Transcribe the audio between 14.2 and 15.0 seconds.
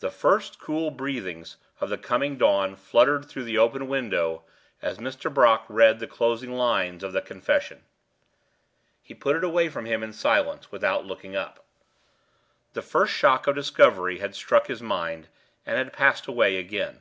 struck his